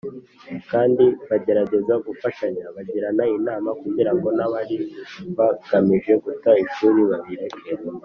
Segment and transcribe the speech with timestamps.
[0.71, 4.77] kandi bagerageza gufashanya bagirana inama kugira ngo n’abari
[5.37, 7.71] bagamije guta ishuri babireke.